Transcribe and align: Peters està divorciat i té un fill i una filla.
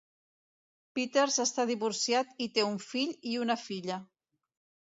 Peters 0.99 1.37
està 1.43 1.67
divorciat 1.73 2.33
i 2.47 2.49
té 2.57 2.65
un 2.73 2.83
fill 2.89 3.15
i 3.35 3.39
una 3.47 3.59
filla. 3.69 4.01